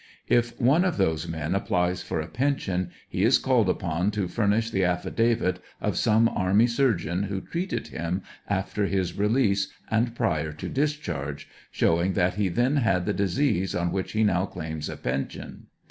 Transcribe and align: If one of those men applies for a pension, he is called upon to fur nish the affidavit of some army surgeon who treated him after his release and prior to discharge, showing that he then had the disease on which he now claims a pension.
If 0.29 0.59
one 0.59 0.83
of 0.83 0.97
those 0.97 1.27
men 1.27 1.53
applies 1.53 2.01
for 2.01 2.19
a 2.19 2.27
pension, 2.27 2.89
he 3.07 3.21
is 3.23 3.37
called 3.37 3.69
upon 3.69 4.09
to 4.17 4.27
fur 4.27 4.47
nish 4.47 4.71
the 4.71 4.83
affidavit 4.83 5.59
of 5.79 5.95
some 5.95 6.27
army 6.27 6.65
surgeon 6.65 7.21
who 7.25 7.39
treated 7.39 7.89
him 7.89 8.23
after 8.49 8.87
his 8.87 9.15
release 9.19 9.71
and 9.91 10.15
prior 10.15 10.53
to 10.53 10.69
discharge, 10.69 11.47
showing 11.69 12.13
that 12.13 12.33
he 12.33 12.49
then 12.49 12.77
had 12.77 13.05
the 13.05 13.13
disease 13.13 13.75
on 13.75 13.91
which 13.91 14.13
he 14.13 14.23
now 14.23 14.47
claims 14.47 14.89
a 14.89 14.97
pension. 14.97 15.67